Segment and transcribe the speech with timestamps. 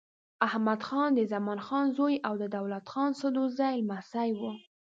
[0.47, 4.41] احمدخان د زمان خان زوی او د دولت خان سدوزايي لمسی و.